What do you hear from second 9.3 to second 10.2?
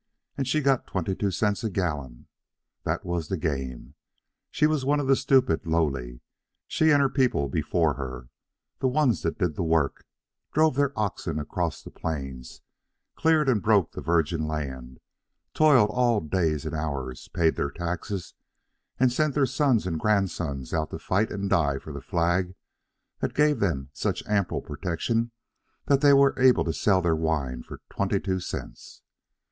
did the work,